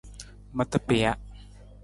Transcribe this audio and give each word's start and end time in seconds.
Mata 0.57 0.79
pija. 0.87 1.13